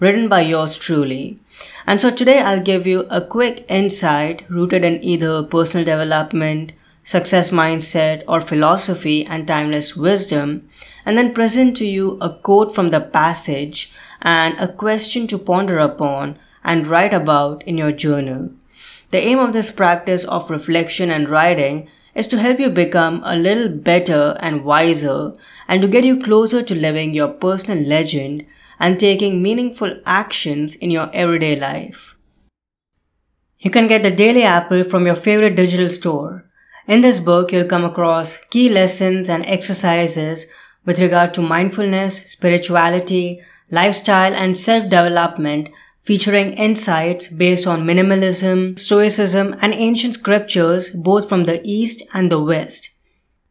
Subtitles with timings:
[0.00, 1.38] written by yours truly.
[1.86, 6.72] And so today I'll give you a quick insight rooted in either personal development,
[7.04, 10.68] success mindset, or philosophy and timeless wisdom,
[11.04, 15.78] and then present to you a quote from the passage and a question to ponder
[15.78, 18.50] upon and write about in your journal.
[19.10, 23.36] The aim of this practice of reflection and writing is to help you become a
[23.36, 25.32] little better and wiser
[25.68, 28.46] and to get you closer to living your personal legend
[28.78, 32.16] and taking meaningful actions in your everyday life.
[33.58, 36.44] You can get the Daily Apple from your favorite digital store.
[36.86, 40.46] In this book, you'll come across key lessons and exercises
[40.84, 45.70] with regard to mindfulness, spirituality, lifestyle, and self development,
[46.04, 52.42] featuring insights based on minimalism, stoicism, and ancient scriptures both from the East and the
[52.42, 52.90] West.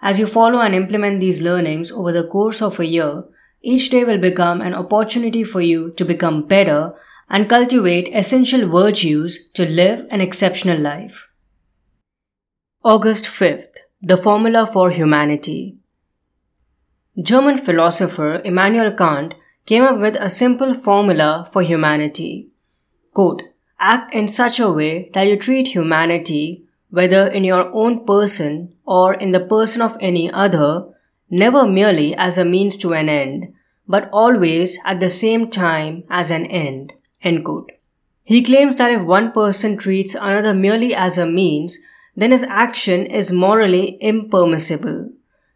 [0.00, 3.24] As you follow and implement these learnings over the course of a year,
[3.60, 6.94] each day will become an opportunity for you to become better
[7.28, 11.28] and cultivate essential virtues to live an exceptional life.
[12.84, 15.76] August 5th, The Formula for Humanity.
[17.20, 19.34] German philosopher Immanuel Kant
[19.68, 22.48] came up with a simple formula for humanity.
[23.12, 23.42] Quote,
[23.78, 29.12] act in such a way that you treat humanity, whether in your own person or
[29.12, 30.86] in the person of any other,
[31.28, 33.52] never merely as a means to an end,
[33.86, 36.94] but always at the same time as an end.
[37.22, 37.44] end
[38.24, 41.78] he claims that if one person treats another merely as a means,
[42.16, 45.10] then his action is morally impermissible.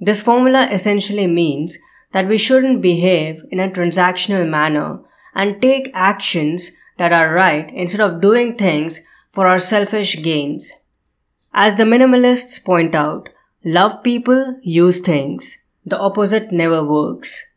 [0.00, 1.78] This formula essentially means
[2.16, 5.00] that we shouldn't behave in a transactional manner
[5.34, 10.72] and take actions that are right instead of doing things for our selfish gains.
[11.52, 13.28] As the minimalists point out,
[13.62, 15.62] love people, use things.
[15.84, 17.48] The opposite never works.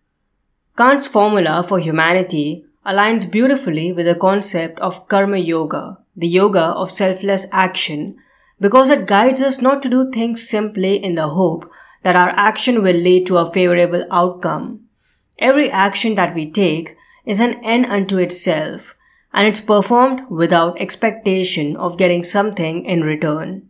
[0.78, 6.92] Kant's formula for humanity aligns beautifully with the concept of karma yoga, the yoga of
[6.92, 8.18] selfless action,
[8.60, 11.72] because it guides us not to do things simply in the hope
[12.10, 14.80] that our action will lead to a favorable outcome.
[15.38, 18.96] Every action that we take is an end unto itself,
[19.32, 23.70] and it's performed without expectation of getting something in return.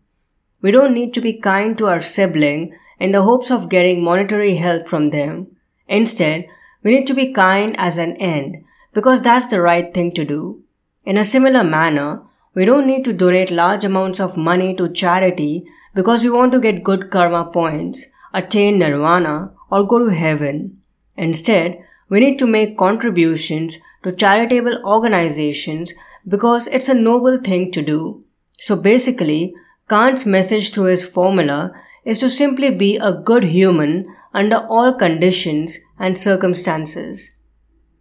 [0.62, 4.56] We don't need to be kind to our sibling in the hopes of getting monetary
[4.56, 5.48] help from them.
[5.90, 6.48] Instead,
[6.82, 8.64] we need to be kind as an end
[8.94, 10.64] because that's the right thing to do.
[11.04, 12.22] In a similar manner,
[12.56, 16.62] we don't need to donate large amounts of money to charity because we want to
[16.62, 20.82] get good karma points, attain nirvana, or go to heaven.
[21.18, 21.80] Instead,
[22.10, 25.94] we need to make contributions to charitable organizations
[26.28, 28.24] because it's a noble thing to do.
[28.58, 29.54] So basically,
[29.90, 31.72] Kant's message through his formula
[32.06, 37.36] is to simply be a good human under all conditions and circumstances.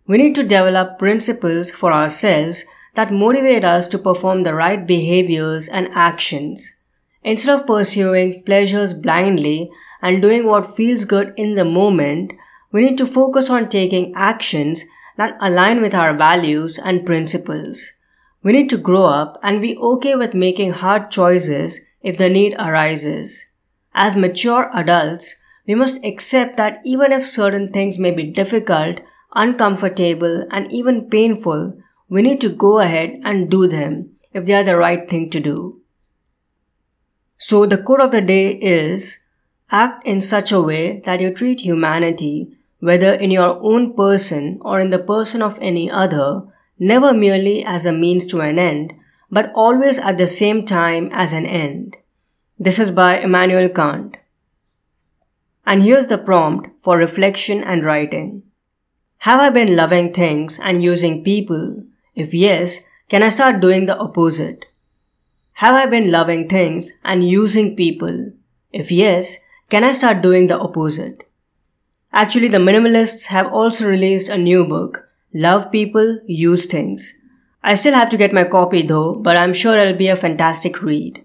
[0.06, 2.64] We need to develop principles for ourselves
[2.94, 6.76] that motivate us to perform the right behaviors and actions.
[7.22, 12.32] Instead of pursuing pleasures blindly and doing what feels good in the moment,
[12.72, 14.84] we need to focus on taking actions
[15.16, 17.92] that align with our values and principles.
[18.42, 22.54] We need to grow up and be okay with making hard choices if the need
[22.58, 23.52] arises.
[23.94, 29.00] As mature adults, we must accept that even if certain things may be difficult,
[29.34, 31.76] uncomfortable, and even painful,
[32.08, 35.40] we need to go ahead and do them if they are the right thing to
[35.40, 35.80] do.
[37.38, 39.18] So the quote of the day is
[39.70, 44.80] act in such a way that you treat humanity, whether in your own person or
[44.80, 46.42] in the person of any other,
[46.78, 48.92] never merely as a means to an end,
[49.30, 51.96] but always at the same time as an end.
[52.58, 54.16] This is by Immanuel Kant.
[55.66, 58.42] And here's the prompt for reflection and writing.
[59.18, 61.84] Have I been loving things and using people?
[62.14, 64.66] If yes, can I start doing the opposite?
[65.54, 68.32] Have I been loving things and using people?
[68.72, 71.28] If yes, can I start doing the opposite?
[72.12, 77.18] Actually, the minimalists have also released a new book, Love People, Use Things.
[77.62, 80.82] I still have to get my copy though, but I'm sure it'll be a fantastic
[80.82, 81.22] read.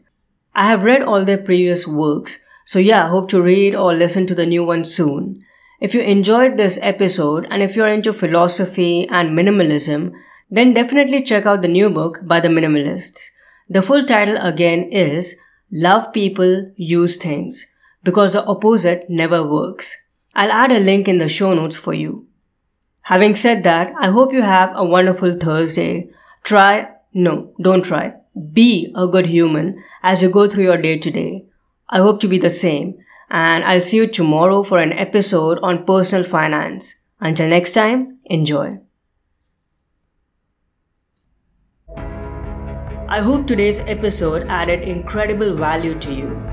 [0.53, 4.35] I have read all their previous works, so yeah, hope to read or listen to
[4.35, 5.41] the new one soon.
[5.79, 10.13] If you enjoyed this episode and if you're into philosophy and minimalism,
[10.49, 13.31] then definitely check out the new book by the Minimalists.
[13.69, 15.39] The full title again is
[15.71, 17.67] Love People, Use Things,
[18.03, 19.97] because the opposite never works.
[20.35, 22.27] I'll add a link in the show notes for you.
[23.03, 26.09] Having said that, I hope you have a wonderful Thursday.
[26.43, 28.15] Try, no, don't try.
[28.53, 31.45] Be a good human as you go through your day today.
[31.89, 32.95] I hope to be the same,
[33.29, 37.03] and I'll see you tomorrow for an episode on personal finance.
[37.19, 38.73] Until next time, enjoy.
[43.07, 46.52] I hope today's episode added incredible value to you.